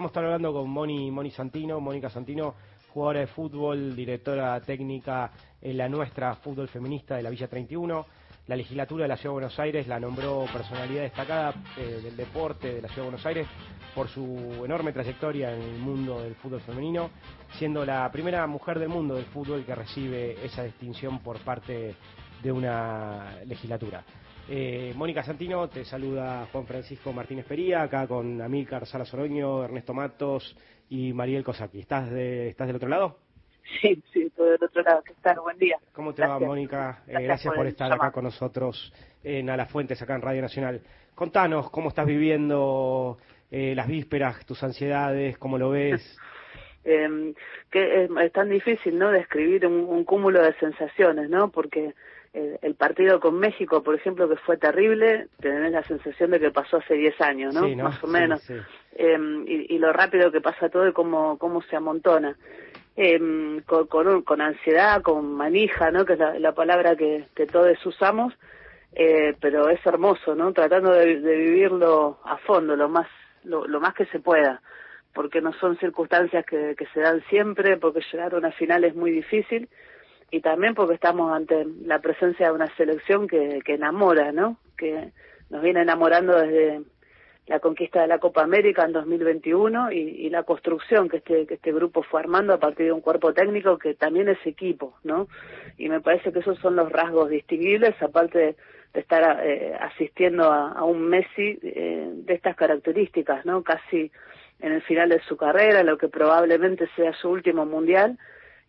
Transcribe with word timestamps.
Vamos 0.00 0.12
a 0.12 0.12
estar 0.12 0.24
hablando 0.24 0.54
con 0.54 0.70
Moni, 0.70 1.10
Moni 1.10 1.30
Santino, 1.30 1.78
Mónica 1.78 2.08
Santino, 2.08 2.54
jugadora 2.88 3.20
de 3.20 3.26
fútbol, 3.26 3.94
directora 3.94 4.58
técnica 4.62 5.30
en 5.60 5.76
la 5.76 5.90
nuestra 5.90 6.36
fútbol 6.36 6.68
feminista 6.68 7.16
de 7.16 7.22
la 7.22 7.28
Villa 7.28 7.48
31. 7.48 8.06
La 8.46 8.56
legislatura 8.56 9.02
de 9.04 9.08
la 9.08 9.18
Ciudad 9.18 9.32
de 9.32 9.40
Buenos 9.40 9.58
Aires 9.58 9.86
la 9.86 10.00
nombró 10.00 10.46
personalidad 10.50 11.02
destacada 11.02 11.52
eh, 11.76 12.00
del 12.02 12.16
deporte 12.16 12.76
de 12.76 12.80
la 12.80 12.88
Ciudad 12.88 13.02
de 13.02 13.10
Buenos 13.10 13.26
Aires 13.26 13.46
por 13.94 14.08
su 14.08 14.62
enorme 14.64 14.94
trayectoria 14.94 15.54
en 15.54 15.60
el 15.60 15.78
mundo 15.78 16.22
del 16.22 16.34
fútbol 16.36 16.62
femenino, 16.62 17.10
siendo 17.58 17.84
la 17.84 18.10
primera 18.10 18.46
mujer 18.46 18.78
del 18.78 18.88
mundo 18.88 19.16
del 19.16 19.26
fútbol 19.26 19.66
que 19.66 19.74
recibe 19.74 20.42
esa 20.42 20.62
distinción 20.62 21.18
por 21.18 21.40
parte 21.40 21.94
de 22.42 22.50
una 22.50 23.34
legislatura. 23.44 24.02
Eh, 24.48 24.92
Mónica 24.96 25.22
Santino, 25.22 25.68
te 25.68 25.84
saluda 25.84 26.46
Juan 26.50 26.66
Francisco 26.66 27.12
Martínez 27.12 27.46
Pería, 27.46 27.82
acá 27.82 28.06
con 28.06 28.40
Amílcar 28.40 28.86
Sala 28.86 29.04
Soroño, 29.04 29.64
Ernesto 29.64 29.94
Matos 29.94 30.56
y 30.88 31.12
Mariel 31.12 31.44
Cosaki. 31.44 31.80
¿Estás, 31.80 32.10
de, 32.10 32.48
¿Estás 32.48 32.66
del 32.66 32.76
otro 32.76 32.88
lado? 32.88 33.18
Sí, 33.80 34.02
sí, 34.12 34.22
estoy 34.22 34.50
del 34.50 34.64
otro 34.64 34.82
lado. 34.82 35.02
¿Qué 35.04 35.14
tal? 35.22 35.40
Buen 35.40 35.58
día. 35.58 35.78
¿Cómo 35.92 36.12
te 36.12 36.26
va, 36.26 36.38
Mónica? 36.38 37.02
Eh, 37.06 37.22
gracias, 37.22 37.54
por, 37.54 37.66
estar 37.66 37.92
acá 37.92 38.10
con 38.10 38.24
nosotros 38.24 38.92
en 39.22 39.48
A 39.50 39.56
las 39.56 39.70
Fuentes, 39.70 40.00
acá 40.02 40.16
en 40.16 40.22
Radio 40.22 40.42
Nacional. 40.42 40.80
Contanos 41.14 41.70
cómo 41.70 41.90
estás 41.90 42.06
viviendo 42.06 43.18
eh, 43.50 43.74
las 43.76 43.86
vísperas, 43.86 44.44
tus 44.46 44.62
ansiedades, 44.62 45.38
cómo 45.38 45.58
lo 45.58 45.70
ves. 45.70 46.18
Em, 46.82 47.34
que 47.70 48.04
es, 48.04 48.32
tan 48.32 48.48
difícil, 48.48 48.98
¿no?, 48.98 49.10
describir 49.10 49.66
un, 49.66 49.80
un 49.80 50.02
cúmulo 50.02 50.42
de 50.42 50.54
sensaciones, 50.54 51.28
¿no? 51.28 51.50
Porque 51.50 51.92
el 52.32 52.74
partido 52.76 53.18
con 53.18 53.38
México, 53.38 53.82
por 53.82 53.94
ejemplo, 53.94 54.28
que 54.28 54.36
fue 54.36 54.56
terrible, 54.56 55.26
tenés 55.40 55.72
la 55.72 55.82
sensación 55.82 56.30
de 56.30 56.38
que 56.38 56.50
pasó 56.50 56.76
hace 56.76 56.94
10 56.94 57.20
años, 57.20 57.54
¿no? 57.54 57.68
Más 57.76 58.02
o 58.04 58.06
menos. 58.06 58.48
Em, 58.94 59.44
y, 59.46 59.78
lo 59.78 59.92
rápido 59.92 60.30
que 60.30 60.40
pasa 60.40 60.68
todo 60.68 60.86
y 60.86 60.92
cómo, 60.92 61.38
cómo 61.38 61.62
se 61.62 61.76
amontona. 61.76 62.36
Eh, 62.96 63.62
con, 63.66 64.22
con, 64.22 64.40
ansiedad, 64.40 65.02
con 65.02 65.34
manija, 65.34 65.90
¿no? 65.90 66.04
Que 66.04 66.14
es 66.14 66.18
la, 66.18 66.52
palabra 66.52 66.96
que, 66.96 67.26
que 67.34 67.46
todos 67.46 67.84
usamos, 67.86 68.34
eh, 68.92 69.34
pero 69.40 69.68
es 69.68 69.84
hermoso, 69.84 70.34
¿no? 70.34 70.52
Tratando 70.52 70.92
de, 70.92 71.16
vivirlo 71.16 72.18
a 72.24 72.36
fondo, 72.38 72.76
lo 72.76 72.88
más, 72.88 73.08
lo, 73.44 73.66
lo, 73.66 73.80
más 73.80 73.94
que 73.94 74.06
se 74.06 74.20
pueda, 74.20 74.60
porque 75.14 75.40
no 75.40 75.52
son 75.54 75.78
circunstancias 75.78 76.44
que, 76.44 76.74
que 76.76 76.86
se 76.86 77.00
dan 77.00 77.22
siempre, 77.30 77.76
porque 77.76 78.02
llegar 78.12 78.34
a 78.34 78.38
una 78.38 78.52
final 78.52 78.84
es 78.84 78.94
muy 78.94 79.10
difícil 79.10 79.68
y 80.30 80.40
también 80.40 80.74
porque 80.74 80.94
estamos 80.94 81.32
ante 81.32 81.66
la 81.84 82.00
presencia 82.00 82.46
de 82.46 82.52
una 82.52 82.74
selección 82.76 83.26
que, 83.26 83.60
que 83.64 83.74
enamora, 83.74 84.32
¿no? 84.32 84.56
Que 84.76 85.12
nos 85.50 85.62
viene 85.62 85.82
enamorando 85.82 86.38
desde 86.38 86.82
la 87.46 87.58
conquista 87.58 88.02
de 88.02 88.06
la 88.06 88.18
Copa 88.18 88.42
América 88.42 88.84
en 88.84 88.92
2021 88.92 89.90
y, 89.90 89.96
y 89.96 90.30
la 90.30 90.44
construcción 90.44 91.08
que 91.08 91.16
este, 91.16 91.46
que 91.46 91.54
este 91.54 91.72
grupo 91.72 92.02
fue 92.04 92.20
armando 92.20 92.54
a 92.54 92.60
partir 92.60 92.86
de 92.86 92.92
un 92.92 93.00
cuerpo 93.00 93.32
técnico 93.32 93.76
que 93.76 93.94
también 93.94 94.28
es 94.28 94.38
equipo, 94.46 94.94
¿no? 95.02 95.26
Y 95.76 95.88
me 95.88 96.00
parece 96.00 96.32
que 96.32 96.38
esos 96.38 96.58
son 96.58 96.76
los 96.76 96.92
rasgos 96.92 97.28
distinguibles, 97.28 98.00
aparte 98.00 98.38
de, 98.38 98.56
estar 99.00 99.40
eh, 99.44 99.76
asistiendo 99.80 100.44
a, 100.50 100.72
a, 100.72 100.84
un 100.84 101.08
Messi 101.08 101.58
eh, 101.62 102.10
de 102.12 102.34
estas 102.34 102.54
características, 102.54 103.44
¿no? 103.44 103.64
Casi 103.64 104.12
en 104.60 104.72
el 104.72 104.82
final 104.82 105.08
de 105.08 105.20
su 105.22 105.36
carrera, 105.36 105.82
lo 105.82 105.98
que 105.98 106.08
probablemente 106.08 106.88
sea 106.94 107.12
su 107.14 107.30
último 107.30 107.66
mundial, 107.66 108.18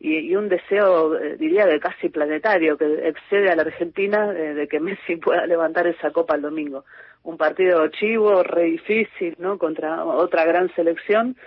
y, 0.04 0.36
un 0.36 0.50
deseo, 0.50 1.16
eh, 1.16 1.38
diría, 1.38 1.68
de 1.68 1.80
casi 1.80 2.10
planetario, 2.10 2.76
que 2.76 3.08
excede 3.08 3.52
a 3.52 3.56
la 3.56 3.62
Argentina 3.62 4.34
eh, 4.36 4.56
de 4.56 4.68
que 4.68 4.80
Messi 4.80 5.18
pueda 5.18 5.46
levantar 5.46 5.86
esa 5.86 6.12
copa 6.12 6.36
el 6.36 6.42
domingo. 6.42 6.86
Un 7.24 7.38
partido 7.38 7.88
chivo, 7.90 8.42
re 8.42 8.64
difícil, 8.64 9.36
¿no? 9.38 9.60
Contra 9.60 10.04
otra 10.04 10.44
gran 10.46 10.74
selección, 10.74 11.38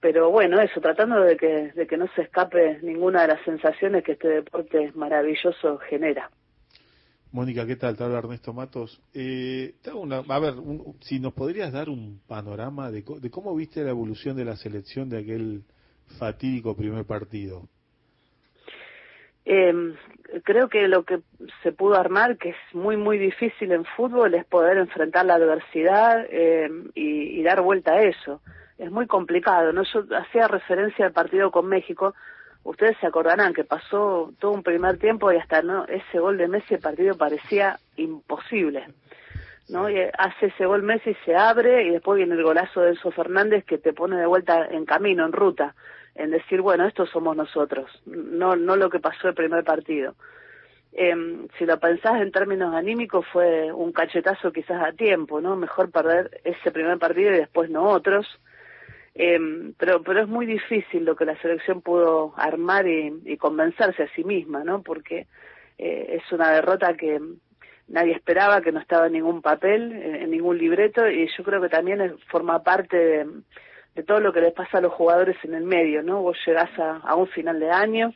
pero 0.00 0.30
bueno, 0.30 0.58
eso, 0.62 0.80
tratando 0.80 1.20
de 1.20 1.36
que, 1.36 1.72
de 1.74 1.86
que 1.86 1.98
no 1.98 2.08
se 2.14 2.22
escape 2.22 2.78
ninguna 2.82 3.22
de 3.22 3.28
las 3.28 3.44
sensaciones 3.44 4.02
que 4.02 4.12
este 4.12 4.28
deporte 4.28 4.92
maravilloso 4.94 5.76
genera. 5.90 6.30
Mónica, 7.32 7.66
¿qué 7.66 7.76
tal? 7.76 7.98
Te 7.98 8.04
habla 8.04 8.18
Ernesto 8.18 8.54
Matos. 8.54 9.02
Eh, 9.12 9.74
una, 9.94 10.22
a 10.26 10.38
ver, 10.38 10.54
si 11.00 11.20
nos 11.20 11.34
podrías 11.34 11.70
dar 11.70 11.90
un 11.90 12.22
panorama 12.26 12.90
de, 12.90 13.04
de 13.20 13.30
cómo 13.30 13.54
viste 13.54 13.84
la 13.84 13.90
evolución 13.90 14.36
de 14.36 14.46
la 14.46 14.56
selección 14.56 15.10
de 15.10 15.18
aquel 15.18 15.64
fatídico 16.18 16.74
primer 16.74 17.04
partido. 17.04 17.68
Eh, 19.52 19.74
creo 20.44 20.68
que 20.68 20.86
lo 20.86 21.02
que 21.02 21.22
se 21.64 21.72
pudo 21.72 21.96
armar, 21.96 22.38
que 22.38 22.50
es 22.50 22.56
muy, 22.72 22.96
muy 22.96 23.18
difícil 23.18 23.72
en 23.72 23.84
fútbol, 23.84 24.34
es 24.34 24.44
poder 24.44 24.78
enfrentar 24.78 25.26
la 25.26 25.34
adversidad 25.34 26.24
eh, 26.30 26.70
y, 26.94 27.42
dar 27.42 27.60
vuelta 27.60 27.94
a 27.94 28.02
eso. 28.02 28.40
Es 28.78 28.92
muy 28.92 29.08
complicado, 29.08 29.72
¿no? 29.72 29.82
Yo 29.82 30.04
hacía 30.16 30.46
referencia 30.46 31.04
al 31.04 31.12
partido 31.12 31.50
con 31.50 31.66
México, 31.66 32.14
ustedes 32.62 32.96
se 33.00 33.08
acordarán 33.08 33.52
que 33.52 33.64
pasó 33.64 34.32
todo 34.38 34.52
un 34.52 34.62
primer 34.62 34.98
tiempo 34.98 35.32
y 35.32 35.36
hasta 35.36 35.62
no 35.62 35.84
ese 35.86 36.20
gol 36.20 36.38
de 36.38 36.46
Messi 36.46 36.74
el 36.74 36.80
partido 36.80 37.16
parecía 37.16 37.80
imposible. 37.96 38.86
¿no? 39.68 39.90
Y 39.90 39.98
hace 40.16 40.46
ese 40.46 40.64
gol 40.64 40.84
Messi, 40.84 41.16
se 41.24 41.34
abre 41.34 41.84
y 41.84 41.90
después 41.90 42.18
viene 42.18 42.34
el 42.34 42.44
golazo 42.44 42.82
de 42.82 42.90
Enzo 42.90 43.10
Fernández 43.10 43.64
que 43.64 43.78
te 43.78 43.92
pone 43.92 44.16
de 44.16 44.26
vuelta 44.26 44.66
en 44.70 44.84
camino, 44.84 45.24
en 45.26 45.32
ruta 45.32 45.74
en 46.14 46.30
decir, 46.30 46.60
bueno, 46.60 46.86
estos 46.86 47.10
somos 47.10 47.36
nosotros, 47.36 47.90
no, 48.06 48.56
no 48.56 48.76
lo 48.76 48.90
que 48.90 49.00
pasó 49.00 49.28
el 49.28 49.34
primer 49.34 49.64
partido. 49.64 50.14
Eh, 50.92 51.46
si 51.56 51.66
lo 51.66 51.78
pensás 51.78 52.20
en 52.20 52.32
términos 52.32 52.74
anímicos 52.74 53.24
fue 53.32 53.72
un 53.72 53.92
cachetazo 53.92 54.52
quizás 54.52 54.82
a 54.82 54.92
tiempo, 54.92 55.40
¿no? 55.40 55.54
Mejor 55.54 55.90
perder 55.90 56.40
ese 56.42 56.72
primer 56.72 56.98
partido 56.98 57.32
y 57.32 57.38
después 57.38 57.70
no 57.70 57.84
otros. 57.84 58.26
Eh, 59.14 59.72
pero, 59.78 60.02
pero 60.02 60.22
es 60.22 60.28
muy 60.28 60.46
difícil 60.46 61.04
lo 61.04 61.14
que 61.14 61.24
la 61.24 61.40
selección 61.40 61.80
pudo 61.80 62.32
armar 62.36 62.86
y, 62.88 63.12
y 63.24 63.36
convencerse 63.36 64.02
a 64.02 64.14
sí 64.14 64.24
misma, 64.24 64.64
¿no? 64.64 64.82
Porque 64.82 65.26
eh, 65.78 66.20
es 66.20 66.32
una 66.32 66.50
derrota 66.50 66.94
que 66.94 67.18
nadie 67.88 68.12
esperaba, 68.12 68.60
que 68.60 68.70
no 68.70 68.80
estaba 68.80 69.06
en 69.06 69.14
ningún 69.14 69.42
papel, 69.42 69.92
en, 69.92 70.30
ningún 70.30 70.58
libreto, 70.58 71.08
y 71.08 71.26
yo 71.36 71.42
creo 71.42 71.60
que 71.60 71.70
también 71.70 72.16
forma 72.28 72.62
parte 72.62 72.96
de, 72.96 73.26
de 73.94 74.02
todo 74.02 74.20
lo 74.20 74.32
que 74.32 74.40
les 74.40 74.52
pasa 74.52 74.78
a 74.78 74.80
los 74.80 74.92
jugadores 74.92 75.36
en 75.44 75.54
el 75.54 75.64
medio, 75.64 76.02
¿no? 76.02 76.22
Vos 76.22 76.38
llegás 76.46 76.70
a, 76.78 77.14
un 77.14 77.26
final 77.28 77.58
de 77.58 77.70
año, 77.70 78.14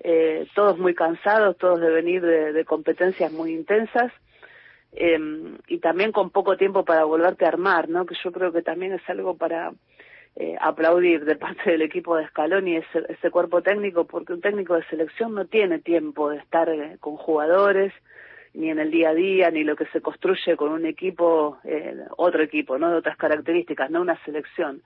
eh, 0.00 0.46
todos 0.54 0.78
muy 0.78 0.94
cansados, 0.94 1.56
todos 1.58 1.80
de 1.80 1.90
venir 1.90 2.22
de, 2.22 2.64
competencias 2.64 3.32
muy 3.32 3.52
intensas, 3.52 4.12
em, 4.92 5.58
y 5.66 5.78
también 5.78 6.12
con 6.12 6.30
poco 6.30 6.56
tiempo 6.56 6.84
para 6.84 7.04
volverte 7.04 7.44
a 7.44 7.48
armar, 7.48 7.88
¿no? 7.88 8.06
Que 8.06 8.14
yo 8.22 8.32
creo 8.32 8.52
que 8.52 8.62
también 8.62 8.92
es 8.92 9.02
algo 9.08 9.36
para 9.36 9.72
eh, 10.36 10.56
aplaudir 10.60 11.24
de 11.24 11.34
parte 11.36 11.70
del 11.70 11.82
equipo 11.82 12.16
de 12.16 12.28
Scaloni 12.28 12.76
ese, 12.76 13.02
ese 13.08 13.30
cuerpo 13.30 13.60
técnico, 13.60 14.04
porque 14.04 14.32
un 14.32 14.40
técnico 14.40 14.74
de 14.74 14.84
selección 14.84 15.34
no 15.34 15.46
tiene 15.46 15.80
tiempo 15.80 16.30
de 16.30 16.38
estar 16.38 16.68
eh, 16.68 16.96
con 17.00 17.16
jugadores, 17.16 17.92
ni 18.58 18.70
en 18.70 18.80
el 18.80 18.90
día 18.90 19.10
a 19.10 19.14
día, 19.14 19.50
ni 19.52 19.62
lo 19.62 19.76
que 19.76 19.86
se 19.86 20.00
construye 20.00 20.56
con 20.56 20.72
un 20.72 20.84
equipo, 20.84 21.58
eh, 21.62 21.96
otro 22.16 22.42
equipo, 22.42 22.76
¿no? 22.76 22.90
De 22.90 22.96
otras 22.96 23.16
características, 23.16 23.88
no 23.88 24.00
una 24.00 24.22
selección. 24.24 24.82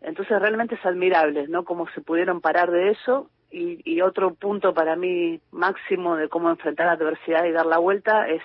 Entonces 0.00 0.40
realmente 0.40 0.76
es 0.76 0.86
admirable, 0.86 1.48
¿no? 1.48 1.64
Cómo 1.64 1.88
se 1.90 2.00
pudieron 2.00 2.40
parar 2.40 2.70
de 2.70 2.90
eso 2.90 3.28
y, 3.50 3.80
y 3.84 4.02
otro 4.02 4.34
punto 4.34 4.72
para 4.72 4.94
mí 4.94 5.40
máximo 5.50 6.14
de 6.14 6.28
cómo 6.28 6.48
enfrentar 6.48 6.86
la 6.86 6.92
adversidad 6.92 7.44
y 7.44 7.50
dar 7.50 7.66
la 7.66 7.78
vuelta 7.78 8.28
es 8.28 8.42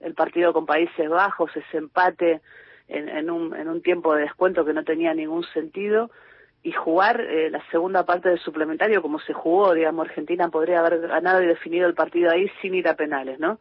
el 0.00 0.14
partido 0.14 0.54
con 0.54 0.64
Países 0.64 1.08
Bajos, 1.10 1.50
ese 1.54 1.76
empate 1.76 2.40
en, 2.88 3.10
en, 3.10 3.30
un, 3.30 3.54
en 3.54 3.68
un 3.68 3.82
tiempo 3.82 4.14
de 4.14 4.22
descuento 4.22 4.64
que 4.64 4.72
no 4.72 4.84
tenía 4.84 5.12
ningún 5.12 5.44
sentido 5.52 6.10
y 6.62 6.72
jugar 6.72 7.20
eh, 7.20 7.50
la 7.50 7.62
segunda 7.70 8.06
parte 8.06 8.30
del 8.30 8.38
suplementario 8.38 9.02
como 9.02 9.18
se 9.20 9.34
jugó, 9.34 9.74
digamos, 9.74 10.08
Argentina 10.08 10.48
podría 10.48 10.80
haber 10.80 11.08
ganado 11.08 11.42
y 11.42 11.46
definido 11.46 11.86
el 11.86 11.94
partido 11.94 12.30
ahí 12.30 12.50
sin 12.62 12.74
ir 12.74 12.88
a 12.88 12.96
penales, 12.96 13.38
¿no? 13.38 13.58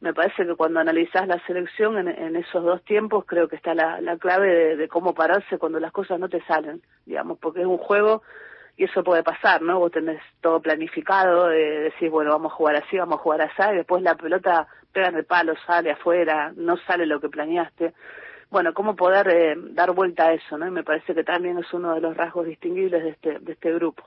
Me 0.00 0.12
parece 0.12 0.46
que 0.46 0.54
cuando 0.54 0.80
analizás 0.80 1.26
la 1.26 1.44
selección 1.46 1.96
en, 2.08 2.36
esos 2.36 2.62
dos 2.62 2.82
tiempos 2.84 3.24
creo 3.26 3.48
que 3.48 3.56
está 3.56 3.74
la, 3.74 4.16
clave 4.18 4.76
de, 4.76 4.88
cómo 4.88 5.14
pararse 5.14 5.58
cuando 5.58 5.80
las 5.80 5.92
cosas 5.92 6.20
no 6.20 6.28
te 6.28 6.42
salen, 6.42 6.82
digamos, 7.06 7.38
porque 7.38 7.60
es 7.60 7.66
un 7.66 7.78
juego 7.78 8.22
y 8.76 8.84
eso 8.84 9.02
puede 9.02 9.22
pasar, 9.22 9.62
¿no? 9.62 9.78
Vos 9.78 9.90
tenés 9.90 10.20
todo 10.42 10.60
planificado, 10.60 11.48
de 11.48 11.80
decís, 11.80 12.10
bueno, 12.10 12.30
vamos 12.30 12.52
a 12.52 12.56
jugar 12.56 12.76
así, 12.76 12.98
vamos 12.98 13.18
a 13.18 13.22
jugar 13.22 13.40
así, 13.40 13.72
y 13.72 13.76
después 13.76 14.02
la 14.02 14.16
pelota 14.16 14.66
pega 14.92 15.08
en 15.08 15.16
el 15.16 15.24
palo, 15.24 15.54
sale 15.66 15.90
afuera, 15.90 16.52
no 16.56 16.76
sale 16.86 17.06
lo 17.06 17.18
que 17.18 17.30
planeaste. 17.30 17.94
Bueno, 18.50 18.74
cómo 18.74 18.94
poder 18.94 19.28
eh, 19.28 19.54
dar 19.56 19.92
vuelta 19.92 20.26
a 20.26 20.32
eso, 20.34 20.58
¿no? 20.58 20.66
Y 20.66 20.70
me 20.70 20.84
parece 20.84 21.14
que 21.14 21.24
también 21.24 21.58
es 21.58 21.72
uno 21.72 21.94
de 21.94 22.00
los 22.02 22.16
rasgos 22.16 22.46
distinguibles 22.46 23.02
de 23.02 23.10
este, 23.10 23.38
de 23.38 23.52
este 23.52 23.72
grupo. 23.72 24.04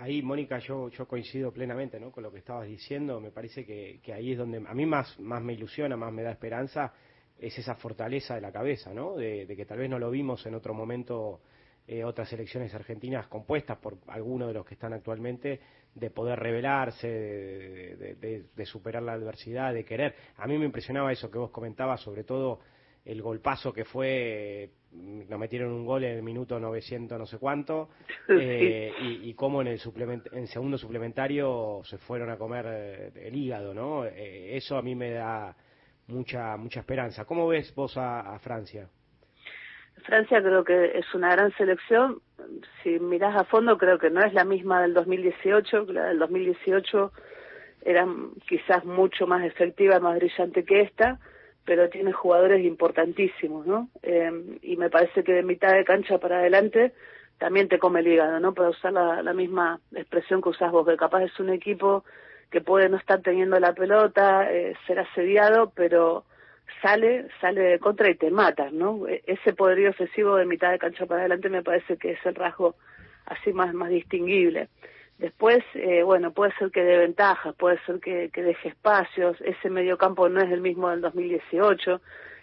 Ahí, 0.00 0.22
Mónica, 0.22 0.58
yo, 0.60 0.88
yo 0.88 1.06
coincido 1.06 1.52
plenamente 1.52 2.00
¿no? 2.00 2.10
con 2.10 2.22
lo 2.22 2.32
que 2.32 2.38
estabas 2.38 2.66
diciendo. 2.66 3.20
Me 3.20 3.30
parece 3.30 3.66
que, 3.66 4.00
que, 4.02 4.14
ahí 4.14 4.32
es 4.32 4.38
donde 4.38 4.56
a 4.66 4.72
mí 4.72 4.86
más, 4.86 5.20
más 5.20 5.42
me 5.42 5.52
ilusiona, 5.52 5.94
más 5.94 6.10
me 6.10 6.22
da 6.22 6.30
esperanza, 6.30 6.94
es 7.38 7.58
esa 7.58 7.74
fortaleza 7.74 8.34
de 8.34 8.40
la 8.40 8.50
cabeza, 8.50 8.94
¿no? 8.94 9.14
De, 9.14 9.46
que 9.46 9.66
tal 9.66 9.76
vez 9.76 9.90
no 9.90 9.98
lo 9.98 10.10
vimos 10.10 10.46
en 10.46 10.54
otro 10.54 10.72
momento 10.72 11.42
eh, 11.86 12.02
otras 12.02 12.32
elecciones 12.32 12.74
argentinas 12.74 13.26
compuestas 13.26 13.76
por 13.76 13.98
algunos 14.06 14.48
de 14.48 14.54
los 14.54 14.64
que 14.64 14.72
están 14.72 14.94
actualmente, 14.94 15.60
de 15.94 16.10
poder 16.10 16.38
rebelarse, 16.38 17.06
de, 17.06 18.44
de, 18.56 18.66
superar 18.66 19.02
la 19.02 19.12
adversidad, 19.12 19.74
de 19.74 19.84
querer. 19.84 20.14
A 20.36 20.46
mí 20.46 20.56
me 20.56 20.64
impresionaba 20.64 21.12
eso 21.12 21.30
que 21.30 21.36
vos 21.36 21.50
comentabas, 21.50 22.00
sobre 22.00 22.24
todo 22.24 22.60
el 23.04 23.20
golpazo 23.20 23.70
que 23.70 23.84
fue, 23.84 24.70
nos 24.92 25.38
metieron 25.38 25.72
un 25.72 25.86
gol 25.86 26.04
en 26.04 26.16
el 26.16 26.22
minuto 26.22 26.58
900 26.58 27.18
no 27.18 27.26
sé 27.26 27.38
cuánto, 27.38 27.90
eh, 28.28 28.92
y, 29.00 29.34
cómo 29.34 29.60
en 29.62 29.68
el 29.68 29.80
en 30.32 30.46
segundo 30.46 30.78
suplementario 30.78 31.80
se 31.84 31.98
fueron 31.98 32.30
a 32.30 32.36
comer 32.36 32.66
eh, 32.68 33.12
el 33.26 33.34
hígado, 33.34 33.72
¿no? 33.72 34.04
Eh, 34.04 34.56
eso 34.56 34.76
a 34.76 34.82
mí 34.82 34.94
me 34.94 35.12
da 35.12 35.54
mucha 36.08 36.56
mucha 36.56 36.80
esperanza. 36.80 37.24
¿Cómo 37.24 37.46
ves 37.46 37.72
vos 37.74 37.96
a, 37.96 38.38
Francia? 38.40 38.88
Francia 40.04 40.42
creo 40.42 40.64
que 40.64 40.98
es 40.98 41.14
una 41.14 41.30
gran 41.30 41.52
selección. 41.56 42.20
Si 42.82 42.98
mirás 42.98 43.36
a 43.36 43.44
fondo, 43.44 43.78
creo 43.78 43.98
que 43.98 44.10
no 44.10 44.24
es 44.24 44.32
la 44.32 44.44
misma 44.44 44.82
del 44.82 44.94
2018. 44.94 45.86
La 45.92 46.06
del 46.06 46.18
2018 46.18 47.12
era 47.82 48.06
quizás 48.48 48.84
mucho 48.84 49.26
más 49.26 49.44
efectiva, 49.44 50.00
más 50.00 50.16
brillante 50.16 50.64
que 50.64 50.80
esta 50.80 51.20
pero 51.70 51.88
tiene 51.88 52.10
jugadores 52.10 52.64
importantísimos, 52.64 53.64
¿no? 53.64 53.90
Eh, 54.02 54.58
y 54.62 54.76
me 54.76 54.90
parece 54.90 55.22
que 55.22 55.34
de 55.34 55.44
mitad 55.44 55.72
de 55.72 55.84
cancha 55.84 56.18
para 56.18 56.38
adelante 56.38 56.92
también 57.38 57.68
te 57.68 57.78
come 57.78 58.00
el 58.00 58.08
hígado, 58.08 58.40
¿no? 58.40 58.52
Para 58.54 58.70
usar 58.70 58.92
la, 58.92 59.32
misma 59.34 59.78
expresión 59.94 60.42
que 60.42 60.48
usás 60.48 60.72
vos, 60.72 60.84
que 60.84 60.96
capaz 60.96 61.22
es 61.22 61.38
un 61.38 61.50
equipo 61.50 62.02
que 62.50 62.60
puede 62.60 62.88
no 62.88 62.96
estar 62.96 63.22
teniendo 63.22 63.60
la 63.60 63.72
pelota, 63.72 64.50
eh, 64.52 64.74
ser 64.84 64.98
asediado, 64.98 65.70
pero 65.76 66.24
sale, 66.82 67.28
sale 67.40 67.60
de 67.60 67.78
contra 67.78 68.10
y 68.10 68.16
te 68.16 68.32
mata, 68.32 68.68
¿no? 68.72 69.06
E, 69.06 69.22
ese 69.28 69.52
poderío 69.52 69.90
ofensivo 69.90 70.34
de 70.34 70.46
mitad 70.46 70.72
de 70.72 70.80
cancha 70.80 71.06
para 71.06 71.20
adelante 71.20 71.50
me 71.50 71.62
parece 71.62 71.96
que 71.98 72.10
es 72.14 72.26
el 72.26 72.34
rasgo 72.34 72.74
así 73.26 73.52
más, 73.52 73.72
más 73.74 73.90
distinguible. 73.90 74.70
Después, 75.20 75.62
eh, 75.74 76.02
bueno, 76.02 76.32
puede 76.32 76.50
ser 76.56 76.70
que 76.70 76.82
dé 76.82 76.96
ventajas, 76.96 77.54
puede 77.54 77.78
ser 77.84 78.00
que, 78.00 78.30
deje 78.34 78.70
espacios, 78.70 79.38
ese 79.42 79.68
mediocampo 79.68 80.30
no 80.30 80.40
es 80.40 80.50
el 80.50 80.62
mismo 80.62 80.88
del 80.88 81.02
2018, 81.02 82.00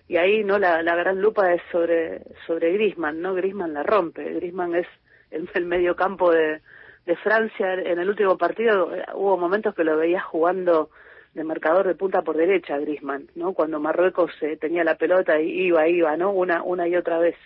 y 0.07 0.17
ahí 0.17 0.43
no 0.43 0.59
la, 0.59 0.83
gran 0.83 1.19
lupa 1.19 1.51
es 1.51 1.61
sobre, 1.71 2.21
sobre 2.45 2.73
Grisman, 2.73 3.19
¿no? 3.19 3.33
Grisman 3.33 3.73
la 3.73 3.81
rompe, 3.81 4.31
Grisman 4.35 4.75
es 4.75 4.85
el, 5.31 5.49
el 5.55 5.65
mediocampo 5.65 6.31
de, 6.31 6.61
de 7.07 7.15
Francia, 7.15 7.73
en 7.73 7.97
el 7.97 8.09
último 8.09 8.37
partido 8.37 8.93
eh, 8.93 9.03
hubo 9.15 9.37
momentos 9.37 9.73
que 9.73 9.83
lo 9.83 9.97
veía 9.97 10.21
jugando 10.21 10.91
de 11.33 11.43
marcador 11.43 11.87
de 11.87 11.95
punta 11.95 12.21
por 12.21 12.37
derecha 12.37 12.77
Grisman, 12.77 13.27
¿no? 13.33 13.53
Cuando 13.53 13.79
Marruecos 13.79 14.31
eh, 14.41 14.55
tenía 14.55 14.83
la 14.83 14.99
pelota 14.99 15.41
y 15.41 15.67
iba, 15.67 15.87
iba, 15.87 16.15
¿no? 16.15 16.29
Una, 16.31 16.61
una 16.61 16.87
y 16.87 16.95
otra 16.95 17.17
vez. 17.17 17.37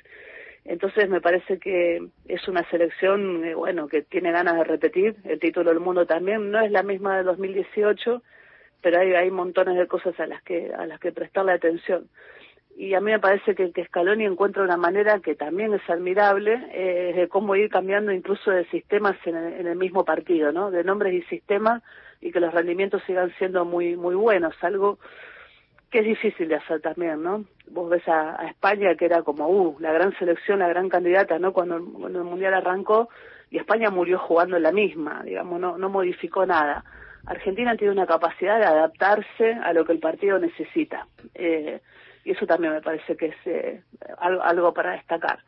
Entonces 0.64 1.10
me 1.10 1.22
parece 1.22 1.58
que 1.58 2.08
es 2.28 2.48
una 2.48 2.68
selección, 2.70 3.44
eh, 3.44 3.56
bueno, 3.56 3.88
que 3.88 4.04
tiene 4.04 4.32
ganas 4.32 4.56
de 4.56 4.64
repetir 4.64 5.16
el 5.24 5.40
título 5.40 5.72
del 5.72 5.80
mundo 5.80 6.06
también. 6.06 6.52
No 6.52 6.60
es 6.60 6.72
la 6.72 6.84
misma 6.84 7.18
de 7.18 7.24
2018, 7.24 8.22
pero 8.82 9.00
hay, 9.00 9.14
hay 9.14 9.32
montones 9.32 9.78
de 9.78 9.88
cosas 9.88 10.20
a 10.20 10.28
las 10.28 10.42
que 10.44 10.72
a 10.74 10.86
las 10.86 11.00
que 11.00 11.12
prestarle 11.12 11.54
atención. 11.54 12.08
Y 12.78 12.94
a 12.94 13.02
mí 13.02 13.12
me 13.12 13.20
parece 13.20 13.54
que, 13.54 13.72
que 13.72 13.86
Scaloni 13.86 14.26
encuentra 14.26 14.64
una 14.64 14.78
manera 14.78 15.20
que 15.20 15.36
también 15.36 15.74
es 15.74 15.88
admirable 15.90 16.68
eh, 16.72 17.14
de 17.16 17.28
cómo 17.28 17.56
ir 17.56 17.70
cambiando 17.70 18.12
incluso 18.12 18.50
de 18.50 18.66
sistemas 18.66 19.18
en 19.26 19.36
el, 19.36 19.54
en 19.54 19.68
el 19.68 19.76
mismo 19.76 20.06
partido, 20.06 20.52
¿no? 20.52 20.72
De 20.72 20.84
nombres 20.84 21.14
y 21.14 21.22
sistemas 21.24 21.84
y 22.22 22.32
que 22.32 22.40
los 22.40 22.54
rendimientos 22.54 23.02
sigan 23.06 23.34
siendo 23.38 23.66
muy 23.66 23.98
muy 23.98 24.16
buenos, 24.16 24.56
algo 24.62 25.00
que 25.92 26.00
es 26.00 26.06
difícil 26.06 26.48
de 26.48 26.56
hacer 26.56 26.82
también, 26.82 27.22
¿no? 27.22 27.44
Vos 27.68 27.90
ves 27.90 28.08
a, 28.08 28.48
España 28.48 28.96
que 28.96 29.06
era 29.06 29.22
como, 29.24 29.48
uh, 29.48 29.78
la 29.80 29.92
gran 29.92 30.18
selección, 30.18 30.60
la 30.60 30.70
gran 30.70 30.88
candidata, 30.88 31.38
¿no? 31.38 31.52
Cuando, 31.52 31.76
el 31.76 32.24
Mundial 32.24 32.54
arrancó 32.54 33.10
y 33.50 33.58
España 33.58 33.90
murió 33.90 34.18
jugando 34.18 34.56
en 34.56 34.64
la 34.64 34.72
misma, 34.72 35.22
digamos, 35.24 35.60
no, 35.60 35.78
no 35.78 35.90
modificó 35.90 36.46
nada. 36.46 36.86
Argentina 37.26 37.76
tiene 37.76 37.94
una 37.94 38.08
capacidad 38.08 38.58
de 38.58 38.66
adaptarse 38.66 39.54
a 39.54 39.74
lo 39.74 39.86
que 39.86 39.92
el 39.92 40.00
partido 40.00 40.40
necesita. 40.40 41.08
Eh, 41.36 41.82
y 42.24 42.32
eso 42.32 42.48
también 42.48 42.74
me 42.74 42.82
parece 42.82 43.18
que 43.18 43.28
es 43.28 43.36
eh, 43.46 43.82
algo, 44.18 44.74
para 44.74 44.94
destacar. 44.94 45.40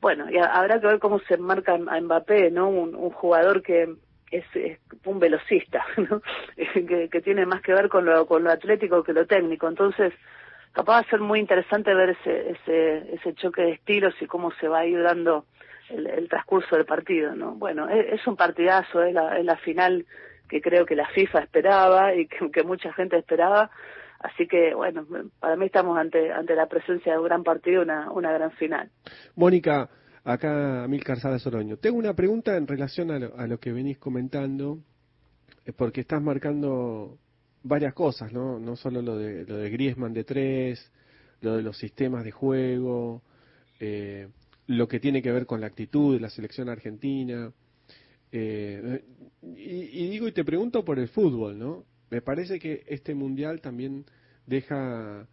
Bueno, 0.00 0.28
y 0.28 0.38
habrá 0.38 0.80
que 0.80 0.86
ver 0.88 0.98
cómo 0.98 1.20
se 1.20 1.38
marca 1.38 1.74
a 1.74 2.00
Mbappé, 2.00 2.50
¿no? 2.50 2.68
un 2.68 3.10
jugador 3.10 3.62
que, 3.62 3.94
es, 4.38 4.78
un 5.04 5.18
velocista, 5.18 5.84
¿no? 5.96 6.20
que, 6.56 7.20
tiene 7.22 7.46
más 7.46 7.62
que 7.62 7.72
ver 7.72 7.88
con 7.88 8.04
lo, 8.04 8.26
con 8.26 8.44
lo 8.44 8.50
atlético 8.50 9.02
que 9.02 9.12
lo 9.12 9.26
técnico. 9.26 9.68
Entonces, 9.68 10.12
capaz 10.72 11.02
de 11.02 11.10
ser 11.10 11.20
muy 11.20 11.40
interesante 11.40 11.94
ver 11.94 12.10
ese, 12.10 12.50
ese, 12.50 13.14
ese 13.14 13.34
choque 13.34 13.62
de 13.62 13.72
estilos 13.72 14.14
y 14.20 14.26
cómo 14.26 14.50
se 14.60 14.68
va 14.68 14.80
a 14.80 14.86
ir 14.86 15.02
dando 15.02 15.46
el, 15.90 16.28
transcurso 16.28 16.76
del 16.76 16.84
partido, 16.84 17.34
¿no? 17.34 17.52
Bueno, 17.52 17.88
es, 17.88 18.26
un 18.26 18.36
partidazo, 18.36 19.02
es 19.02 19.14
la, 19.14 19.38
es 19.38 19.44
la 19.44 19.56
final 19.56 20.06
que 20.48 20.60
creo 20.60 20.86
que 20.86 20.96
la 20.96 21.08
FIFA 21.08 21.40
esperaba 21.40 22.14
y 22.14 22.26
que, 22.26 22.62
mucha 22.62 22.92
gente 22.92 23.16
esperaba. 23.16 23.70
Así 24.20 24.46
que, 24.46 24.74
bueno, 24.74 25.06
para 25.38 25.56
mí 25.56 25.66
estamos 25.66 25.98
ante, 25.98 26.32
ante 26.32 26.54
la 26.54 26.66
presencia 26.66 27.12
de 27.12 27.18
un 27.18 27.24
gran 27.24 27.42
partido, 27.42 27.82
una, 27.82 28.10
una 28.10 28.32
gran 28.32 28.52
final. 28.52 28.90
Mónica, 29.36 29.90
Acá, 30.24 30.86
Mil 30.88 31.02
Sala 31.02 31.38
Soroño. 31.38 31.76
Tengo 31.76 31.98
una 31.98 32.14
pregunta 32.14 32.56
en 32.56 32.66
relación 32.66 33.10
a 33.10 33.46
lo, 33.46 33.60
que 33.60 33.72
venís 33.72 33.98
comentando, 33.98 34.82
eh, 35.66 35.72
porque 35.72 36.00
estás 36.00 36.22
marcando 36.22 37.18
varias 37.62 37.92
cosas, 37.92 38.32
¿no? 38.32 38.58
No 38.58 38.74
solo 38.74 39.02
lo 39.02 39.18
de, 39.18 39.44
lo 39.44 39.58
de 39.58 39.68
Griezmann 39.68 40.14
de 40.14 40.24
tres, 40.24 40.90
lo 41.42 41.56
de 41.56 41.62
los 41.62 41.76
sistemas 41.76 42.24
de 42.24 42.30
juego, 42.30 43.22
eh, 43.78 44.28
lo 44.66 44.88
que 44.88 44.98
tiene 44.98 45.20
que 45.20 45.30
ver 45.30 45.44
con 45.44 45.60
la 45.60 45.66
actitud 45.66 46.14
de 46.14 46.20
la 46.20 46.30
selección 46.30 46.70
argentina. 46.70 47.52
Eh, 48.32 49.04
y, 49.42 50.08
digo 50.08 50.26
y 50.26 50.32
te 50.32 50.42
pregunto 50.42 50.86
por 50.86 50.98
el 50.98 51.08
fútbol, 51.08 51.58
¿no? 51.58 51.84
Me 52.08 52.22
parece 52.22 52.58
que 52.58 52.82
este 52.86 53.14
mundial 53.14 53.60
también 53.60 54.06
deja 54.46 55.28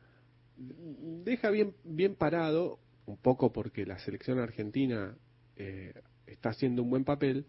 deja 0.57 1.49
bien 1.49 1.73
bien 1.83 2.15
parado 2.15 2.77
un 3.05 3.17
poco 3.17 3.51
porque 3.51 3.85
la 3.85 3.99
selección 3.99 4.39
argentina 4.39 5.15
eh, 5.55 5.93
está 6.25 6.49
haciendo 6.49 6.83
un 6.83 6.89
buen 6.89 7.03
papel, 7.03 7.45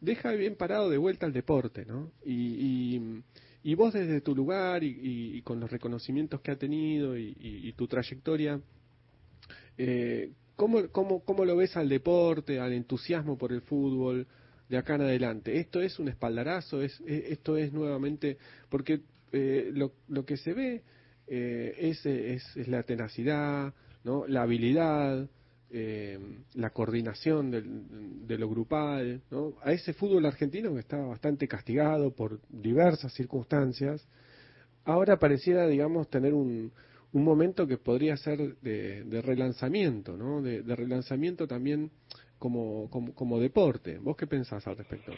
deja 0.00 0.32
bien 0.32 0.56
parado 0.56 0.90
de 0.90 0.98
vuelta 0.98 1.26
al 1.26 1.32
deporte, 1.32 1.84
¿no? 1.84 2.10
Y, 2.24 3.22
y, 3.62 3.74
vos 3.74 3.92
desde 3.92 4.20
tu 4.20 4.34
lugar 4.34 4.82
y, 4.82 5.40
con 5.42 5.60
los 5.60 5.70
reconocimientos 5.70 6.40
que 6.40 6.50
ha 6.50 6.56
tenido 6.56 7.16
y, 7.16 7.72
tu 7.76 7.86
trayectoria, 7.86 8.60
eh, 9.76 10.32
¿cómo, 10.56 10.88
cómo, 10.88 11.20
cómo 11.20 11.44
lo 11.44 11.56
ves 11.56 11.76
al 11.76 11.88
deporte, 11.88 12.58
al 12.58 12.72
entusiasmo 12.72 13.36
por 13.36 13.52
el 13.52 13.60
fútbol 13.62 14.26
de 14.68 14.78
acá 14.78 14.96
en 14.96 15.02
adelante? 15.02 15.58
¿Esto 15.58 15.80
es 15.80 15.98
un 15.98 16.08
espaldarazo? 16.08 16.82
¿Es, 16.82 17.00
esto 17.06 17.56
es 17.56 17.72
nuevamente...? 17.72 18.38
Porque 18.68 19.00
eh, 19.32 19.70
lo, 19.72 19.92
lo 20.08 20.24
que 20.24 20.36
se 20.36 20.54
ve 20.54 20.82
eh, 21.26 21.74
es, 21.78 22.06
es, 22.06 22.56
es 22.56 22.68
la 22.68 22.82
tenacidad, 22.82 23.74
¿no? 24.08 24.26
la 24.26 24.42
habilidad, 24.42 25.28
eh, 25.70 26.18
la 26.54 26.70
coordinación 26.70 27.50
de, 27.50 28.38
lo 28.38 28.48
grupal, 28.48 29.20
¿no? 29.30 29.52
a 29.62 29.72
ese 29.72 29.92
fútbol 29.92 30.24
argentino 30.24 30.72
que 30.72 30.80
estaba 30.80 31.06
bastante 31.06 31.46
castigado 31.46 32.10
por 32.10 32.40
diversas 32.48 33.12
circunstancias, 33.12 34.08
ahora 34.86 35.18
pareciera, 35.18 35.66
digamos, 35.66 36.08
tener 36.08 36.32
un, 36.32 36.72
un 37.12 37.22
momento 37.22 37.66
que 37.66 37.76
podría 37.76 38.16
ser 38.16 38.56
de, 38.60 39.22
relanzamiento, 39.22 40.16
¿no? 40.16 40.40
de, 40.40 40.62
relanzamiento 40.74 41.46
también 41.46 41.90
como, 42.38 42.88
como, 42.88 43.38
deporte. 43.38 43.98
¿Vos 43.98 44.16
qué 44.16 44.26
pensás 44.26 44.66
al 44.66 44.76
respecto? 44.78 45.12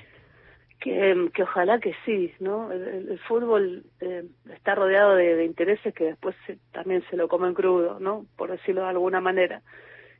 Que, 0.80 1.30
que, 1.34 1.42
ojalá 1.42 1.78
que 1.78 1.94
sí, 2.06 2.32
¿no? 2.40 2.72
El, 2.72 3.18
fútbol 3.28 3.84
eh, 4.00 4.24
está 4.54 4.74
rodeado 4.74 5.14
de, 5.14 5.44
intereses 5.44 5.94
que 5.94 6.04
después 6.04 6.34
también 6.72 7.04
se 7.10 7.18
lo 7.18 7.28
comen 7.28 7.52
crudo, 7.52 8.00
¿no? 8.00 8.24
Por 8.36 8.50
decirlo 8.50 8.82
de 8.82 8.88
alguna 8.88 9.20
manera. 9.20 9.60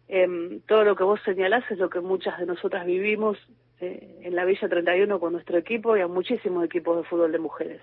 Em, 0.07 0.61
todo 0.63 0.85
lo 0.85 0.97
que 0.97 1.05
vos 1.05 1.19
señalás 1.25 1.65
es 1.71 1.79
lo 1.79 1.89
que 1.89 2.01
muchas 2.01 2.39
de 2.39 2.45
nosotras 2.45 2.85
vivimos 2.85 3.39
eh, 3.81 4.19
en 4.23 4.37
la 4.37 4.45
Villa 4.45 4.69
31 4.69 5.19
con 5.19 5.33
nuestro 5.33 5.57
equipo 5.57 5.97
y 5.97 6.03
a 6.03 6.09
muchísimos 6.09 6.63
equipos 6.65 6.99
de 6.99 7.05
fútbol 7.05 7.33
de 7.33 7.39
mujeres. 7.39 7.81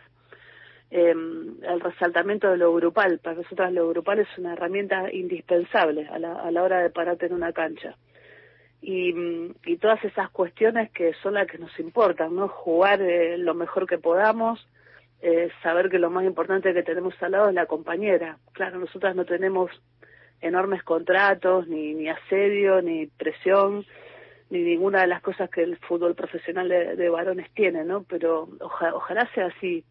Em, 0.92 1.58
el 1.64 1.80
resaltamiento 1.80 2.52
de 2.52 2.58
lo 2.58 2.74
grupal, 2.74 3.20
para 3.20 3.38
nosotras 3.38 3.74
lo 3.74 3.90
grupal 3.90 4.20
es 4.20 4.38
una 4.38 4.54
herramienta 4.54 5.12
indispensable 5.12 6.08
a 6.10 6.20
la, 6.20 6.34
a 6.34 6.52
la 6.52 6.64
hora 6.64 6.80
de 6.80 6.92
pararte 6.92 7.26
en 7.26 7.34
una 7.34 7.52
cancha 7.54 7.98
y, 8.82 9.78
todas 9.78 10.04
esas 10.04 10.30
cuestiones 10.30 10.92
que 10.92 11.14
son 11.22 11.36
las 11.36 11.48
que 11.48 11.58
nos 11.58 11.78
importan, 11.80 12.36
¿no? 12.36 12.48
Jugar 12.48 13.02
eh, 13.02 13.38
lo 13.38 13.54
mejor 13.54 13.88
que 13.88 13.98
podamos, 13.98 14.68
eh, 15.22 15.50
saber 15.64 15.90
que 15.90 16.00
lo 16.00 16.10
más 16.10 16.26
importante 16.26 16.74
que 16.74 16.84
tenemos 16.84 17.14
al 17.22 17.32
lado 17.32 17.50
es 17.50 17.56
la 17.56 17.66
compañera. 17.66 18.38
Claro, 18.54 18.80
nosotras 18.80 19.16
no 19.16 19.26
tenemos 19.26 19.72
enormes 20.42 20.84
contratos, 20.84 21.68
ni, 21.68 21.94
ni 21.96 22.10
asedio, 22.10 22.82
ni 22.82 23.08
presión, 23.08 23.86
ni 24.50 24.62
ninguna 24.62 25.02
de 25.02 25.08
las 25.08 25.22
cosas 25.22 25.50
que 25.50 25.64
el 25.64 25.78
fútbol 25.78 26.16
profesional 26.16 26.70
de, 26.70 27.10
varones 27.10 27.50
tiene, 27.54 27.84
¿no? 27.84 28.04
Pero 28.04 28.48
ojalá 28.62 29.30
sea 29.34 29.48
así. 29.48 29.84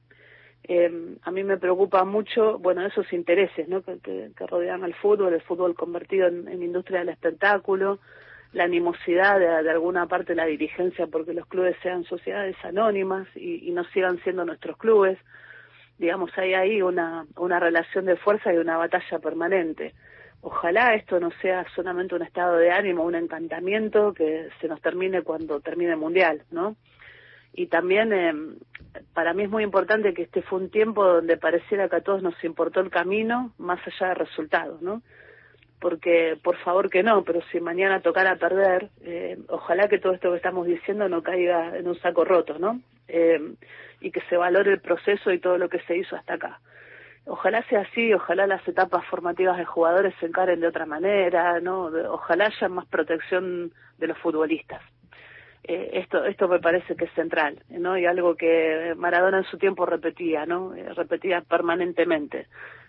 Eh, 0.68 1.16
a 1.22 1.30
mí 1.30 1.44
me 1.44 1.58
preocupa 1.58 2.04
mucho, 2.04 2.58
bueno, 2.58 2.84
esos 2.86 3.12
intereses, 3.12 3.68
¿no? 3.68 3.82
Que, 3.82 3.98
que, 4.00 4.46
rodean 4.46 4.84
al 4.84 4.94
fútbol, 4.94 5.34
el 5.34 5.42
fútbol 5.42 5.74
convertido 5.74 6.28
en, 6.28 6.48
en 6.48 6.62
industria 6.62 7.00
del 7.00 7.10
espectáculo, 7.10 7.98
la 8.56 8.64
animosidad 8.64 9.38
de, 9.38 9.70
alguna 9.70 10.06
parte 10.06 10.32
de 10.32 10.36
la 10.36 10.46
dirigencia 10.46 11.06
porque 11.06 11.34
los 11.34 11.46
clubes 11.46 11.76
sean 11.82 12.04
sociedades 12.04 12.56
anónimas 12.64 13.28
y, 13.36 13.70
no 13.72 13.84
sigan 13.92 14.18
siendo 14.22 14.46
nuestros 14.46 14.78
clubes. 14.78 15.18
Digamos, 15.98 16.30
hay 16.38 16.54
ahí 16.54 16.80
una, 16.80 17.26
una 17.36 17.60
relación 17.60 18.06
de 18.06 18.16
fuerza 18.16 18.54
y 18.54 18.56
una 18.56 18.78
batalla 18.78 19.18
permanente. 19.18 19.92
ojalá 20.40 20.94
esto 20.94 21.20
no 21.20 21.30
sea 21.42 21.66
solamente 21.74 22.14
un 22.14 22.22
estado 22.22 22.56
de 22.56 22.70
ánimo, 22.70 23.04
un 23.04 23.14
encantamiento 23.14 24.14
que 24.14 24.48
se 24.58 24.68
nos 24.68 24.80
termine 24.80 25.20
cuando 25.20 25.60
termine 25.60 25.90
el 25.90 25.98
mundial, 25.98 26.42
¿no? 26.50 26.76
Y 27.52 27.66
también 27.66 28.12
eh, 28.14 28.32
para 29.12 29.34
mí 29.34 29.42
es 29.42 29.50
muy 29.50 29.64
importante 29.64 30.14
que 30.14 30.22
este 30.22 30.40
fue 30.40 30.60
un 30.60 30.70
tiempo 30.70 31.04
donde 31.04 31.36
pareciera 31.36 31.90
que 31.90 31.96
a 31.96 32.00
todos 32.00 32.22
nos 32.22 32.42
importó 32.42 32.80
el 32.80 32.88
camino 32.88 33.52
más 33.58 33.80
allá 33.86 34.08
de 34.08 34.14
resultados, 34.14 34.80
¿no? 34.80 35.02
Porque 35.80 36.38
por 36.42 36.56
favor 36.58 36.88
que 36.90 37.02
no, 37.02 37.22
pero 37.22 37.40
si 37.52 37.60
mañana 37.60 38.00
tocara 38.00 38.36
perder, 38.36 38.88
eh, 39.02 39.38
ojalá 39.48 39.88
que 39.88 39.98
todo 39.98 40.14
esto 40.14 40.30
que 40.30 40.36
estamos 40.36 40.66
diciendo 40.66 41.08
no 41.08 41.22
caiga 41.22 41.76
en 41.76 41.86
un 41.86 41.98
saco 42.00 42.24
roto, 42.24 42.58
¿no? 42.58 42.80
Eh, 43.08 43.40
y 44.00 44.10
que 44.10 44.20
se 44.22 44.36
valore 44.36 44.72
el 44.72 44.80
proceso 44.80 45.30
y 45.32 45.38
todo 45.38 45.58
lo 45.58 45.68
que 45.68 45.80
se 45.80 45.96
hizo 45.96 46.16
hasta 46.16 46.34
acá 46.34 46.60
ojalá 47.26 47.62
sea 47.68 47.80
así, 47.80 48.12
ojalá 48.14 48.46
las 48.46 48.66
etapas 48.66 49.04
formativas 49.06 49.58
de 49.58 49.64
jugadores 49.64 50.14
se 50.20 50.26
encaren 50.26 50.60
de 50.60 50.68
otra 50.68 50.86
manera, 50.86 51.60
¿no? 51.60 51.90
Ojalá 52.10 52.46
haya 52.46 52.68
más 52.68 52.86
protección 52.86 53.72
de 53.98 54.06
los 54.06 54.18
futbolistas. 54.18 54.82
Eh, 55.64 55.90
esto, 55.94 56.24
esto 56.24 56.46
me 56.46 56.60
parece 56.60 56.94
que 56.94 57.06
es 57.06 57.12
central, 57.14 57.58
¿no? 57.70 57.98
Y 57.98 58.06
algo 58.06 58.36
que 58.36 58.94
Maradona 58.96 59.38
en 59.38 59.44
su 59.44 59.58
tiempo 59.58 59.84
repetía, 59.84 60.46
¿no? 60.46 60.74
Eh, 60.74 60.94
repetía 60.94 61.40
permanentemente. 61.40 62.46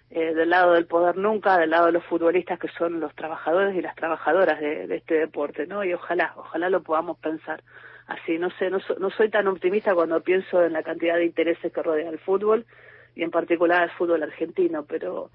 Eh, 0.10 0.34
del 0.34 0.50
lado 0.50 0.74
del 0.74 0.86
poder 0.86 1.18
nunca, 1.18 1.58
del 1.58 1.72
lado 1.72 1.88
de 1.88 1.92
los 1.92 2.06
futbolistas 2.06 2.58
que 2.60 2.70
son 2.70 3.02
los 3.02 3.14
trabajadores 3.14 3.76
y 3.76 3.82
las 3.82 3.96
trabajadoras 3.96 4.60
de, 4.60 4.96
este 4.96 5.16
deporte, 5.16 5.68
¿no? 5.68 5.84
Y 5.84 5.94
ojalá, 5.94 6.34
ojalá 6.38 6.70
lo 6.70 6.82
podamos 6.82 7.18
pensar 7.18 7.62
así. 8.08 8.38
No 8.38 8.50
sé, 8.52 8.70
no, 8.70 8.80
no 9.00 9.10
soy 9.10 9.30
tan 9.30 9.48
optimista 9.48 9.94
cuando 9.94 10.22
pienso 10.22 10.64
en 10.64 10.74
la 10.74 10.84
cantidad 10.84 11.16
de 11.16 11.26
intereses 11.26 11.74
que 11.74 11.84
rodea 11.84 12.10
el 12.10 12.20
fútbol, 12.20 12.66
y 13.16 13.24
en 13.24 13.32
particular 13.32 13.82
al 13.82 13.92
fútbol 13.92 14.24
argentino, 14.24 14.86
pero 14.86 15.30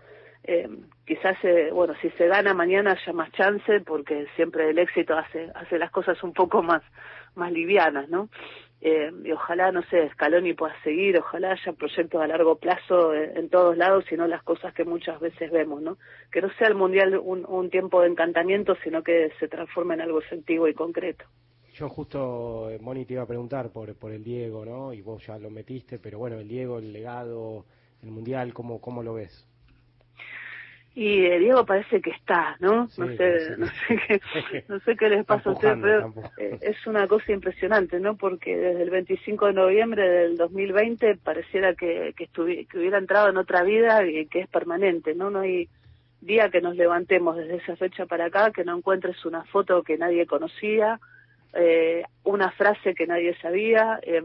eh, 0.45 0.69
quizás, 1.07 1.37
eh, 1.45 1.71
bueno, 1.73 1.95
si 2.01 2.11
se 2.11 2.27
gana 2.27 2.55
mañana 2.55 2.93
haya 2.93 3.13
más 3.13 3.31
chance 3.33 3.81
porque 3.81 4.27
siempre 4.37 4.71
el 4.71 4.79
éxito 4.79 5.17
hace, 5.17 5.51
hace 5.55 5.79
las 5.79 5.91
cosas 5.91 6.23
un 6.23 6.33
poco 6.33 6.63
más, 6.63 6.83
más 7.35 7.53
livianas, 7.53 8.09
¿no? 8.09 8.29
Eh, 8.81 9.13
y 9.25 9.31
ojalá, 9.31 9.71
no 9.71 9.83
sé, 9.85 10.11
Scaloni 10.11 10.55
pueda 10.55 10.75
seguir, 10.83 11.17
ojalá 11.17 11.53
haya 11.53 11.73
proyectos 11.73 12.21
a 12.21 12.27
largo 12.27 12.57
plazo 12.57 13.15
en, 13.15 13.49
todos 13.49 13.77
lados, 13.77 14.05
sino 14.09 14.27
las 14.27 14.43
cosas 14.43 14.75
que 14.75 14.85
muchas 14.85 15.21
veces 15.21 15.53
vemos, 15.53 15.81
¿no? 15.81 15.99
Que 16.33 16.43
no 16.43 16.51
sea 16.55 16.67
el 16.67 16.75
Mundial 16.75 17.17
un, 17.17 17.47
un 17.47 17.71
tiempo 17.71 18.01
de 18.01 18.09
encantamiento, 18.09 18.75
sino 18.83 19.05
que 19.05 19.31
se 19.39 19.47
transforme 19.47 19.95
en 19.95 20.01
algo 20.01 20.21
sentido 20.23 20.67
y 20.67 20.75
concreto. 20.75 21.25
Yo 21.75 21.89
justo, 21.89 22.69
eh, 22.71 22.79
Moni, 22.81 23.05
te 23.05 23.15
iba 23.15 23.23
a 23.23 23.27
preguntar 23.27 23.71
por, 23.71 23.95
por 23.95 24.11
el 24.11 24.25
Diego, 24.25 24.65
¿no? 24.65 24.93
Y 24.93 25.01
vos 25.01 25.25
ya 25.25 25.39
lo 25.39 25.49
metiste, 25.49 26.01
pero 26.01 26.19
bueno, 26.19 26.39
el 26.41 26.49
Diego, 26.49 26.79
el 26.79 26.93
legado, 26.93 27.65
el 28.03 28.11
Mundial, 28.11 28.53
¿cómo, 28.53 28.81
cómo 28.81 29.05
lo 29.05 29.15
ves? 29.15 29.49
Y 30.95 31.25
eh, 31.25 31.39
Diego 31.39 31.65
parece 31.65 32.03
que 32.03 32.11
está, 32.11 32.57
¿no? 32.61 32.89
no 32.99 33.07
sé, 33.17 33.57
no 33.57 33.67
sé 33.67 33.99
qué, 34.07 34.21
no 34.69 34.79
sé 34.81 34.95
qué 34.95 35.09
les 35.09 35.25
pasa 35.25 35.49
a 35.49 35.53
ustedes, 35.55 35.79
pero 35.81 36.13
eh, 36.37 36.59
es 36.61 36.87
una 36.87 37.09
cosa 37.09 37.33
impresionante, 37.33 37.99
¿no? 37.99 38.17
Porque 38.17 38.55
desde 38.57 38.83
el 38.83 38.91
25 38.91 39.47
de 39.47 39.53
noviembre 39.55 40.07
del 40.07 40.37
2020 40.37 41.17
pareciera 41.17 41.75
que, 41.75 42.15
que, 42.15 42.27
que 42.27 42.79
hubiera 42.79 42.99
entrado 42.99 43.31
en 43.31 43.39
otra 43.39 43.63
vida 43.63 44.07
y 44.07 44.27
que 44.27 44.41
es 44.41 44.49
permanente, 44.49 45.15
¿no? 45.15 45.31
No 45.31 45.41
hay 45.41 45.71
día 46.21 46.51
que 46.51 46.61
nos 46.61 46.77
levantemos 46.77 47.37
desde 47.37 47.57
esa 47.57 47.77
fecha 47.77 48.07
para 48.07 48.27
acá 48.27 48.51
que 48.53 48.65
no 48.65 48.77
encuentres 48.77 49.25
una 49.25 49.45
foto 49.45 49.83
que 49.83 49.99
nadie 49.99 50.27
conocía, 50.27 51.01
eh, 51.55 52.05
una 52.25 52.51
frase 52.53 52.95
que 52.95 53.07
nadie 53.07 53.37
sabía. 53.41 53.99
Eh, 54.03 54.23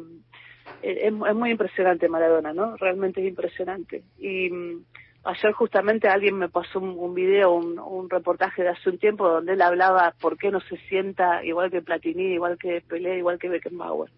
es, 0.81 1.11
muy 1.11 1.51
impresionante 1.51 2.09
Maradona, 2.09 2.53
¿no? 2.53 2.77
Realmente 2.77 3.21
es 3.21 3.27
impresionante. 3.27 4.03
Y 4.19 4.49
mm, 4.49 4.83
ayer 5.23 5.51
justamente 5.53 6.07
alguien 6.07 6.37
me 6.37 6.49
pasó 6.49 6.79
un, 6.79 6.95
un 6.97 7.13
video, 7.13 7.53
un, 7.53 8.09
reportaje 8.09 8.63
de 8.63 8.69
hace 8.69 8.89
un 8.89 8.97
tiempo 8.97 9.27
donde 9.27 9.53
él 9.53 9.61
hablaba 9.61 10.13
por 10.19 10.37
qué 10.37 10.51
no 10.51 10.59
se 10.61 10.77
sienta 10.89 11.43
igual 11.43 11.69
que 11.69 11.81
Platini, 11.81 12.33
igual 12.33 12.57
que 12.57 12.81
Pelé, 12.81 13.17
igual 13.17 13.37
que 13.39 13.49
Beckenbauer. 13.49 14.09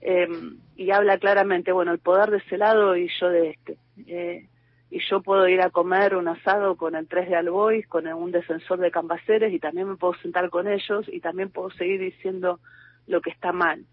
Eh, 0.00 0.28
y 0.76 0.90
habla 0.90 1.18
claramente, 1.18 1.72
bueno, 1.72 1.92
el 1.92 1.98
poder 1.98 2.30
de 2.30 2.38
ese 2.38 2.56
lado 2.56 2.96
y 2.96 3.08
yo 3.20 3.28
de 3.28 3.50
este. 3.50 3.76
Eh, 4.06 4.48
y 4.90 4.98
yo 5.08 5.22
puedo 5.22 5.46
ir 5.46 5.60
a 5.60 5.70
comer 5.70 6.16
un 6.16 6.26
asado 6.26 6.76
con 6.76 6.96
el 6.96 7.06
3 7.06 7.28
de 7.28 7.36
Albois, 7.36 7.86
con 7.86 8.08
un 8.08 8.32
defensor 8.32 8.80
de 8.80 8.90
Cambaceres 8.90 9.52
y 9.52 9.60
también 9.60 9.88
me 9.88 9.96
puedo 9.96 10.14
sentar 10.14 10.50
con 10.50 10.66
ellos 10.66 11.06
y 11.08 11.20
también 11.20 11.50
puedo 11.50 11.70
seguir 11.70 12.00
diciendo 12.00 12.58
lo 13.06 13.20
que 13.20 13.30
está 13.30 13.52
mal. 13.52 13.84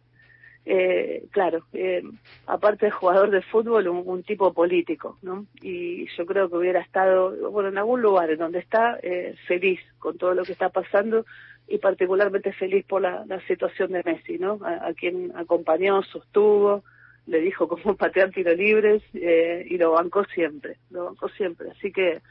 Eh, 0.70 1.28
claro, 1.32 1.64
eh, 1.72 2.04
aparte 2.46 2.88
de 2.88 2.92
jugador 2.92 3.30
de 3.32 3.42
fútbol, 3.42 3.88
un, 3.88 4.24
tipo 4.24 4.52
político, 4.54 5.18
¿no? 5.22 5.46
Y 5.62 6.08
yo 6.18 6.26
creo 6.26 6.50
que 6.50 6.58
hubiera 6.58 6.82
estado, 6.82 7.52
bueno, 7.52 7.70
en 7.70 7.78
algún 7.78 8.02
lugar 8.02 8.30
en 8.32 8.40
donde 8.40 8.60
está, 8.60 9.00
eh, 9.02 9.36
feliz 9.48 9.80
con 9.98 10.18
todo 10.18 10.34
lo 10.34 10.44
que 10.44 10.52
está 10.52 10.68
pasando 10.68 11.26
y 11.70 11.78
particularmente 11.78 12.52
feliz 12.52 12.86
por 12.86 13.02
la, 13.02 13.26
situación 13.48 13.94
de 13.94 14.04
Messi, 14.04 14.38
¿no? 14.38 14.60
a 14.64 14.94
quien 14.94 15.32
acompañó, 15.36 16.02
sostuvo, 16.04 16.84
le 17.28 17.42
dijo 17.42 17.68
cómo 17.68 17.96
patear 17.98 18.32
tiros 18.32 18.58
libres 18.58 19.04
eh, 19.14 19.66
y 19.70 19.78
lo 19.78 19.92
bancó 19.92 20.26
siempre, 20.26 20.78
lo 20.90 21.06
bancó 21.06 21.30
siempre. 21.30 21.70
Así 21.72 21.92
que 21.92 22.22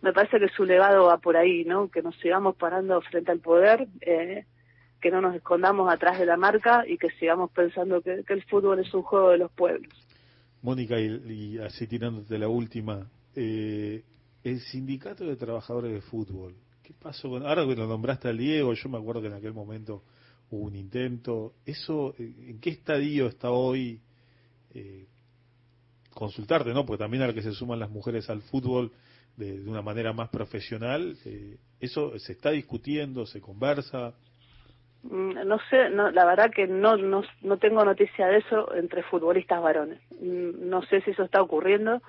me 0.00 0.12
parece 0.12 0.40
que 0.40 0.48
su 0.48 0.64
legado 0.64 1.06
va 1.06 1.18
por 1.18 1.36
ahí, 1.36 1.64
¿no? 1.64 1.90
Que 1.90 2.02
nos 2.02 2.16
sigamos 2.16 2.56
parando 2.56 3.00
frente 3.02 3.30
al 3.30 3.40
poder, 3.40 3.86
eh, 4.00 4.44
que 5.00 5.10
no 5.10 5.20
nos 5.20 5.34
escondamos 5.34 5.92
atrás 5.92 6.18
de 6.18 6.26
la 6.26 6.36
marca 6.36 6.84
y 6.86 6.98
que 6.98 7.10
sigamos 7.18 7.50
pensando 7.50 8.02
que, 8.02 8.24
el 8.26 8.42
fútbol 8.44 8.80
es 8.80 8.92
un 8.94 9.02
juego 9.02 9.30
de 9.30 9.38
los 9.38 9.50
pueblos. 9.52 9.92
Mónica, 10.62 10.98
y, 11.00 11.58
así 11.58 11.86
tirándote 11.86 12.38
la 12.38 12.48
última, 12.48 13.08
eh, 13.34 14.02
el 14.42 14.60
sindicato 14.60 15.24
de 15.24 15.36
trabajadores 15.36 15.92
de 15.92 16.00
fútbol, 16.00 16.54
¿qué 16.82 16.92
pasó? 16.92 17.36
ahora 17.36 17.66
que 17.66 17.76
lo 17.76 17.86
nombraste 17.86 18.28
al 18.28 18.38
Diego, 18.38 18.72
yo 18.74 18.88
me 18.88 18.98
acuerdo 18.98 19.22
que 19.22 19.28
en 19.28 19.34
aquel 19.34 19.54
momento 19.54 20.02
hubo 20.50 20.64
un 20.64 20.74
intento, 20.74 21.54
¿eso 21.64 22.14
en 22.18 22.58
qué 22.60 22.70
estadio 22.70 23.28
está 23.28 23.50
hoy? 23.50 24.00
eh, 24.74 25.06
consultarte, 26.10 26.72
¿no? 26.72 26.84
Porque 26.84 27.02
también 27.02 27.22
a 27.22 27.26
lo 27.28 27.34
que 27.34 27.42
se 27.42 27.52
suman 27.52 27.78
las 27.78 27.90
mujeres 27.90 28.28
al 28.28 28.42
fútbol 28.42 28.92
de, 29.36 29.60
una 29.60 29.82
manera 29.82 30.12
más 30.12 30.30
profesional, 30.30 31.16
eh, 31.24 31.58
¿eso 31.78 32.18
se 32.18 32.32
está 32.32 32.50
discutiendo, 32.50 33.24
se 33.24 33.40
conversa? 33.40 34.14
Mm, 35.02 35.46
no 35.46 35.58
sé, 35.70 35.90
no, 35.90 36.10
la 36.10 36.24
verdad 36.24 36.50
que 36.50 36.66
no, 36.66 36.96
no, 36.96 37.22
no 37.42 37.56
tengo 37.58 37.84
noticia 37.84 38.26
de 38.26 38.38
eso 38.38 38.74
entre 38.74 39.02
futbolistas 39.02 39.62
varones. 39.62 40.00
Mm, 40.20 40.68
no 40.68 40.82
sé 40.82 41.00
si 41.02 41.10
eso 41.12 41.24
está 41.24 41.42
ocurriendo. 41.42 42.02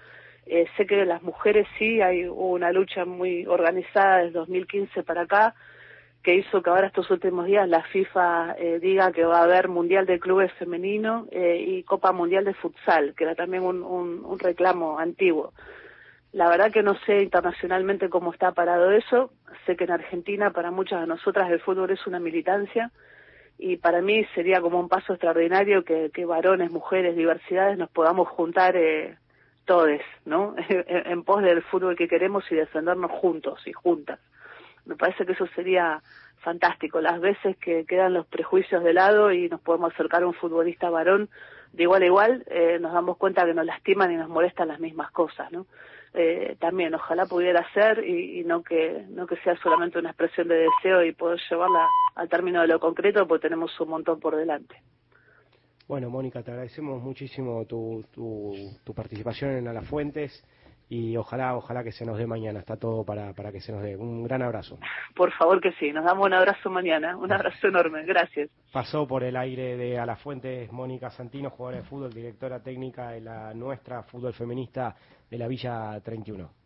Eh, 0.46 0.66
sé 0.78 0.88
que 0.88 1.06
las 1.06 1.22
mujeres 1.22 1.68
sí, 1.78 2.02
hay 2.02 2.26
una 2.26 2.72
lucha 2.72 3.06
muy 3.06 3.46
organizada 3.46 4.18
desde 4.18 4.40
2015 4.40 5.04
para 5.04 5.22
acá 5.22 5.54
que 6.24 6.36
hizo 6.36 6.62
que 6.62 6.70
ahora 6.70 6.88
estos 6.88 7.10
últimos 7.12 7.46
días 7.46 7.68
la 7.70 7.84
FIFA 7.84 8.56
eh, 8.58 8.80
diga 8.80 9.12
que 9.12 9.24
va 9.24 9.40
a 9.40 9.44
haber 9.44 9.70
Mundial 9.70 10.06
de 10.06 10.20
Clubes 10.20 10.52
Femenino 10.54 11.28
eh, 11.32 11.64
y 11.66 11.84
Copa 11.84 12.12
Mundial 12.12 12.44
de 12.44 12.54
Futsal, 12.54 13.14
que 13.16 13.24
era 13.24 13.36
también 13.36 13.64
un, 13.64 13.84
un, 13.84 14.40
reclamo 14.40 15.00
antiguo. 15.00 15.54
La 16.32 16.48
verdad 16.50 16.72
que 16.72 16.84
no 16.84 16.96
sé 17.06 17.24
internacionalmente 17.24 18.10
cómo 18.10 18.32
está 18.32 18.52
parado 18.52 18.92
eso. 18.92 19.32
Sé 19.66 19.76
que 19.76 19.86
en 19.86 19.92
Argentina 19.92 20.52
para 20.52 20.72
muchas 20.72 21.02
de 21.02 21.08
nosotras 21.08 21.50
el 21.52 21.60
fútbol 21.60 21.92
es 21.92 22.06
una 22.06 22.20
militancia 22.20 22.92
y 23.58 23.78
para 23.78 24.02
mí 24.02 24.24
sería 24.36 24.62
como 24.62 24.80
un 24.80 24.88
paso 24.88 25.14
extraordinario 25.14 25.84
que, 25.84 26.26
varones, 26.26 26.72
mujeres, 26.72 27.16
diversidades 27.16 27.78
nos 27.78 27.90
podamos 27.90 28.28
juntar 28.30 28.76
eh, 28.78 29.18
todos, 29.66 30.02
¿no? 30.26 30.56
en 30.70 31.24
pos 31.24 31.42
del 31.42 31.62
fútbol 31.64 31.96
que 31.96 32.08
queremos 32.08 32.44
y 32.52 32.56
defendernos 32.56 33.12
juntos 33.12 33.60
y 33.66 33.74
juntas 33.74 34.20
me 34.90 34.96
parece 34.96 35.26
que 35.26 35.34
eso 35.34 35.48
sería 35.56 36.02
fantástico, 36.40 37.00
las 37.00 37.20
veces 37.22 37.56
que 37.58 37.86
quedan 37.86 38.14
los 38.14 38.26
prejuicios 38.26 38.84
de 38.84 38.94
lado 38.94 39.32
y 39.32 39.50
nos 39.50 39.62
podemos 39.62 39.94
acercar 39.94 40.24
a 40.24 40.28
un 40.28 40.34
futbolista 40.34 40.90
varón 40.90 41.30
de 41.74 41.84
igual 41.84 42.02
a 42.02 42.06
igual, 42.06 42.44
eh, 42.48 42.80
nos 42.82 42.94
damos 42.94 43.18
cuenta 43.18 43.46
que 43.46 43.54
nos 43.54 43.66
lastiman 43.66 44.12
y 44.12 44.16
nos 44.16 44.30
molestan 44.30 44.70
las 44.70 44.80
mismas 44.80 45.12
cosas, 45.12 45.52
¿no? 45.52 45.68
Eh, 46.14 46.56
también 46.60 46.94
ojalá 46.96 47.26
pudiera 47.28 47.64
ser 47.74 48.04
y, 48.04 48.44
no 48.44 48.64
que 48.64 49.06
no 49.10 49.28
que 49.28 49.38
sea 49.38 49.56
solamente 49.58 50.00
una 50.00 50.10
expresión 50.10 50.48
de 50.48 50.66
deseo 50.68 51.04
y 51.04 51.14
poder 51.14 51.40
llevarla 51.50 51.88
al 52.16 52.28
término 52.28 52.62
de 52.62 52.68
lo 52.68 52.80
concreto 52.80 53.28
porque 53.28 53.44
tenemos 53.44 53.80
un 53.80 53.90
montón 53.90 54.20
por 54.20 54.36
delante. 54.36 54.76
Bueno, 55.88 56.10
Mónica, 56.10 56.42
te 56.44 56.52
agradecemos 56.52 57.02
muchísimo 57.02 57.66
tu, 57.66 58.06
tu, 58.12 58.54
tu 58.84 58.94
participación 58.94 59.52
en 59.52 59.68
A 59.68 59.74
las 59.74 59.88
Fuentes 59.88 60.44
y 60.90 61.16
ojalá, 61.18 61.56
ojalá 61.56 61.84
que 61.84 61.92
se 61.92 62.04
nos 62.04 62.18
dé 62.18 62.26
mañana, 62.26 62.60
está 62.60 62.76
todo 62.76 63.06
para, 63.06 63.32
para 63.34 63.52
que 63.52 63.62
se 63.62 63.72
nos 63.72 63.84
dé. 63.84 63.96
Un 63.96 64.24
gran 64.24 64.42
abrazo. 64.42 64.80
Por 65.16 65.32
favor 65.34 65.62
que 65.62 65.72
sí, 65.74 65.92
nos 65.92 66.04
damos 66.04 66.26
un 66.26 66.34
abrazo 66.34 66.72
mañana, 66.72 67.16
un 67.16 67.32
abrazo 67.32 67.68
enorme, 67.68 68.04
gracias. 68.06 68.50
Pasó 68.74 69.08
por 69.08 69.24
el 69.24 69.38
aire 69.38 69.78
de 69.78 70.00
A 70.00 70.06
la 70.08 70.16
Fuentes 70.16 70.72
Mónica 70.72 71.12
Santino, 71.12 71.52
jugadora 71.52 71.84
de 71.84 71.88
fútbol, 71.88 72.12
directora 72.12 72.60
técnica 72.62 73.12
de 73.12 73.22
la 73.22 73.54
nuestra 73.54 74.02
fútbol 74.04 74.34
feminista 74.34 74.96
de 75.30 75.38
la 75.38 75.48
Villa 75.48 76.00
31. 76.02 76.59